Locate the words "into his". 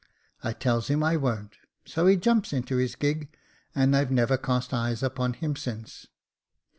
2.53-2.95